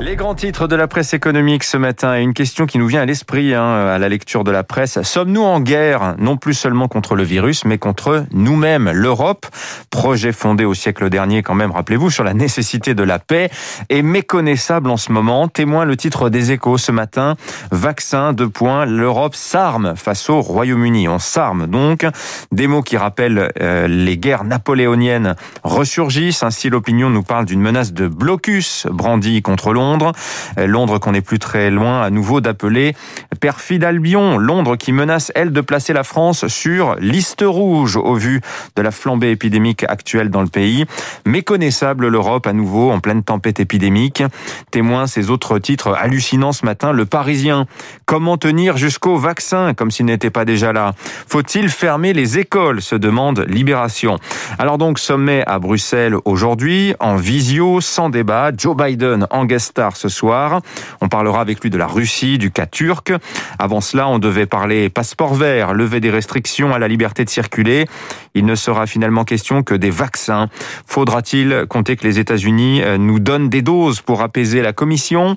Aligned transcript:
Les 0.00 0.14
grands 0.14 0.36
titres 0.36 0.68
de 0.68 0.76
la 0.76 0.86
presse 0.86 1.12
économique 1.12 1.64
ce 1.64 1.76
matin 1.76 2.16
et 2.16 2.22
une 2.22 2.32
question 2.32 2.66
qui 2.66 2.78
nous 2.78 2.86
vient 2.86 3.02
à 3.02 3.04
l'esprit 3.04 3.52
hein, 3.52 3.64
à 3.64 3.98
la 3.98 4.08
lecture 4.08 4.44
de 4.44 4.52
la 4.52 4.62
presse. 4.62 5.02
Sommes-nous 5.02 5.42
en 5.42 5.58
guerre, 5.58 6.14
non 6.18 6.36
plus 6.36 6.54
seulement 6.54 6.86
contre 6.86 7.16
le 7.16 7.24
virus, 7.24 7.64
mais 7.64 7.78
contre 7.78 8.24
nous-mêmes 8.30 8.92
L'Europe, 8.92 9.46
projet 9.90 10.30
fondé 10.30 10.64
au 10.64 10.72
siècle 10.72 11.10
dernier 11.10 11.42
quand 11.42 11.56
même, 11.56 11.72
rappelez-vous, 11.72 12.10
sur 12.10 12.22
la 12.22 12.32
nécessité 12.32 12.94
de 12.94 13.02
la 13.02 13.18
paix, 13.18 13.50
est 13.88 14.02
méconnaissable 14.02 14.88
en 14.88 14.96
ce 14.96 15.10
moment. 15.10 15.48
Témoin 15.48 15.84
le 15.84 15.96
titre 15.96 16.30
des 16.30 16.52
échos 16.52 16.78
ce 16.78 16.92
matin. 16.92 17.34
Vaccin, 17.72 18.32
de 18.32 18.46
points, 18.46 18.86
l'Europe 18.86 19.34
s'arme 19.34 19.96
face 19.96 20.30
au 20.30 20.40
Royaume-Uni. 20.40 21.08
On 21.08 21.18
s'arme 21.18 21.66
donc. 21.66 22.06
Des 22.52 22.68
mots 22.68 22.82
qui 22.82 22.96
rappellent 22.96 23.50
euh, 23.60 23.88
les 23.88 24.16
guerres 24.16 24.44
napoléoniennes 24.44 25.34
ressurgissent. 25.64 26.44
Ainsi 26.44 26.70
l'opinion 26.70 27.10
nous 27.10 27.24
parle 27.24 27.46
d'une 27.46 27.60
menace 27.60 27.92
de 27.92 28.06
blocus 28.06 28.86
brandie 28.88 29.42
contre 29.42 29.72
Londres 29.72 29.88
Londres. 29.98 30.12
Londres 30.56 30.98
qu'on 30.98 31.12
n'est 31.12 31.20
plus 31.20 31.38
très 31.38 31.70
loin 31.70 32.02
à 32.02 32.10
nouveau 32.10 32.40
d'appeler 32.40 32.94
perfide 33.40 33.84
Albion. 33.84 34.38
Londres 34.38 34.76
qui 34.76 34.92
menace, 34.92 35.32
elle, 35.34 35.52
de 35.52 35.60
placer 35.60 35.92
la 35.92 36.04
France 36.04 36.46
sur 36.46 36.94
liste 36.96 37.42
rouge 37.44 37.96
au 37.96 38.14
vu 38.14 38.40
de 38.76 38.82
la 38.82 38.90
flambée 38.90 39.30
épidémique 39.30 39.84
actuelle 39.84 40.30
dans 40.30 40.42
le 40.42 40.48
pays. 40.48 40.84
Méconnaissable 41.26 42.08
l'Europe 42.08 42.46
à 42.46 42.52
nouveau 42.52 42.90
en 42.90 43.00
pleine 43.00 43.22
tempête 43.22 43.60
épidémique. 43.60 44.22
Témoin 44.70 45.06
ces 45.06 45.30
autres 45.30 45.58
titres 45.58 45.94
hallucinants 45.98 46.52
ce 46.52 46.64
matin. 46.64 46.92
Le 46.92 47.06
Parisien. 47.06 47.66
Comment 48.06 48.36
tenir 48.36 48.76
jusqu'au 48.76 49.16
vaccin 49.16 49.74
comme 49.74 49.90
s'il 49.90 50.06
n'était 50.06 50.30
pas 50.30 50.44
déjà 50.44 50.72
là? 50.72 50.92
Faut-il 51.26 51.68
fermer 51.68 52.12
les 52.12 52.38
écoles? 52.38 52.82
se 52.82 52.94
demande 52.94 53.44
Libération. 53.48 54.18
Alors 54.58 54.78
donc 54.78 54.98
sommet 54.98 55.42
à 55.46 55.58
Bruxelles 55.58 56.14
aujourd'hui 56.24 56.94
en 57.00 57.16
visio 57.16 57.80
sans 57.80 58.10
débat. 58.10 58.50
Joe 58.56 58.76
Biden 58.76 59.26
en 59.30 59.44
guest 59.44 59.77
ce 59.96 60.08
soir. 60.08 60.60
On 61.00 61.08
parlera 61.08 61.40
avec 61.40 61.60
lui 61.60 61.70
de 61.70 61.78
la 61.78 61.86
Russie, 61.86 62.38
du 62.38 62.50
cas 62.50 62.66
turc. 62.66 63.12
Avant 63.58 63.80
cela, 63.80 64.08
on 64.08 64.18
devait 64.18 64.46
parler 64.46 64.88
passeport 64.88 65.34
vert, 65.34 65.72
lever 65.72 66.00
des 66.00 66.10
restrictions 66.10 66.74
à 66.74 66.78
la 66.78 66.88
liberté 66.88 67.24
de 67.24 67.30
circuler. 67.30 67.86
Il 68.34 68.44
ne 68.44 68.54
sera 68.54 68.86
finalement 68.86 69.24
question 69.24 69.62
que 69.62 69.74
des 69.74 69.90
vaccins. 69.90 70.48
Faudra-t-il 70.86 71.66
compter 71.68 71.96
que 71.96 72.06
les 72.06 72.18
États-Unis 72.18 72.82
euh, 72.82 72.98
nous 72.98 73.18
donnent 73.18 73.48
des 73.48 73.62
doses 73.62 74.00
pour 74.00 74.22
apaiser 74.22 74.62
la 74.62 74.72
Commission 74.72 75.36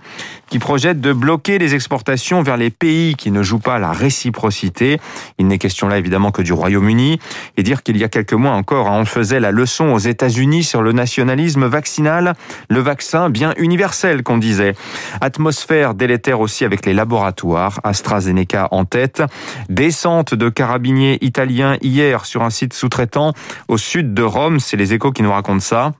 qui 0.49 0.59
projette 0.59 0.99
de 0.99 1.13
bloquer 1.13 1.57
les 1.57 1.73
exportations 1.75 2.43
vers 2.43 2.57
les 2.57 2.69
pays 2.69 3.15
qui 3.15 3.31
ne 3.31 3.41
jouent 3.43 3.59
pas 3.59 3.79
la 3.79 3.91
réciprocité? 3.91 4.99
Il 5.37 5.47
n'est 5.47 5.57
question 5.57 5.87
là 5.87 5.97
évidemment 5.97 6.31
que 6.31 6.41
du 6.41 6.53
Royaume-Uni 6.53 7.19
et 7.57 7.63
dire 7.63 7.83
qu'il 7.83 7.97
y 7.97 8.03
a 8.03 8.09
quelques 8.09 8.33
mois 8.33 8.51
encore, 8.51 8.87
hein, 8.87 8.99
on 8.99 9.05
faisait 9.05 9.39
la 9.39 9.51
leçon 9.51 9.93
aux 9.93 9.99
États-Unis 9.99 10.63
sur 10.63 10.81
le 10.81 10.91
nationalisme 10.91 11.65
vaccinal, 11.65 12.35
le 12.69 12.79
vaccin 12.79 13.29
bien 13.29 13.53
universel 13.57 14.23
qu'on 14.31 14.37
disait. 14.37 14.75
Atmosphère 15.19 15.93
délétère 15.93 16.39
aussi 16.39 16.63
avec 16.63 16.85
les 16.85 16.93
laboratoires, 16.93 17.81
AstraZeneca 17.83 18.69
en 18.71 18.85
tête. 18.85 19.21
Descente 19.67 20.33
de 20.33 20.47
carabiniers 20.47 21.17
italiens 21.21 21.77
hier 21.81 22.25
sur 22.25 22.41
un 22.41 22.49
site 22.49 22.73
sous-traitant 22.73 23.33
au 23.67 23.77
sud 23.77 24.13
de 24.13 24.23
Rome, 24.23 24.61
c'est 24.61 24.77
les 24.77 24.93
échos 24.93 25.11
qui 25.11 25.21
nous 25.21 25.33
racontent 25.33 25.59
ça. 25.59 25.91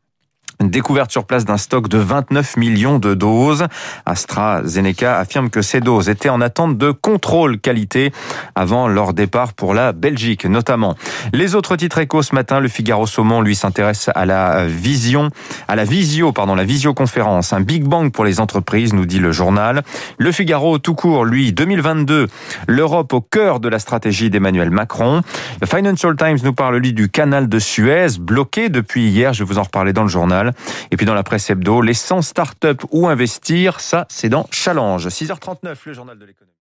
Découverte 0.64 1.12
sur 1.12 1.26
place 1.26 1.46
d'un 1.46 1.58
stock 1.58 1.88
de 1.88 1.98
29 1.98 2.58
millions 2.58 3.00
de 3.00 3.14
doses. 3.14 3.66
AstraZeneca 4.06 5.18
affirme 5.18 5.50
que 5.50 5.62
ces 5.62 5.80
doses 5.80 6.10
étaient 6.10 6.30
en 6.30 6.42
attente 6.42 6.78
de 6.78 6.92
contrôle 6.92 7.60
qualité 7.60 8.12
avant 8.56 8.88
leur 8.88 9.14
départ 9.14 9.54
pour 9.54 9.74
la 9.74 9.92
Belgique 9.92 10.46
notamment. 10.46 10.96
Les 11.34 11.56
autres 11.56 11.76
titres 11.76 11.98
échos 12.00 12.22
ce 12.22 12.36
matin, 12.36 12.60
le 12.60 12.68
Figaro 12.68 13.08
Saumon 13.08 13.42
lui 13.42 13.56
s'intéresse 13.56 14.10
à 14.14 14.26
la 14.26 14.66
vision, 14.68 15.30
à 15.68 15.76
la 15.76 15.84
visio, 15.84 16.32
pardon, 16.32 16.56
la 16.56 16.64
visioconférence, 16.64 17.54
un 17.54 17.62
Big 17.62 17.84
Bang 17.84 18.12
pour 18.12 18.26
les 18.26 18.40
entreprises, 18.40 18.94
nous 18.94 19.06
dit 19.06 19.20
le 19.20 19.32
journal. 19.32 19.84
Le 20.18 20.32
Figaro 20.32 20.78
tout 20.78 20.96
court, 20.96 21.26
lui, 21.26 21.54
2022, 21.54 22.28
l'Europe 22.68 23.14
au 23.14 23.22
cœur 23.22 23.60
de 23.60 23.70
la 23.70 23.80
stratégie 23.80 24.30
d'Emmanuel 24.30 24.72
Macron. 24.72 25.22
Le 25.62 25.68
Financial 25.68 26.16
Times 26.16 26.40
nous 26.44 26.54
parle 26.54 26.78
lui 26.78 26.94
du 26.94 27.10
canal 27.10 27.50
de 27.50 27.60
Suez 27.60 28.20
bloqué 28.20 28.70
depuis 28.70 29.08
hier, 29.10 29.34
je 29.34 29.44
vais 29.44 29.48
vous 29.48 29.60
en 29.60 29.64
reparler 29.64 29.94
dans 29.94 30.04
le 30.04 30.10
journal. 30.10 30.51
Et 30.92 30.98
puis 30.98 31.06
dans 31.06 31.14
la 31.14 31.24
presse 31.24 31.50
hebdo, 31.50 31.82
les 31.82 31.94
100 31.94 32.22
startups 32.22 32.86
où 32.92 33.08
investir, 33.08 33.80
ça 33.80 34.06
c'est 34.10 34.30
dans 34.30 34.48
Challenge. 34.52 35.08
6h39, 35.08 35.76
le 35.86 35.94
journal 35.94 36.18
de 36.18 36.26
l'économie. 36.26 36.50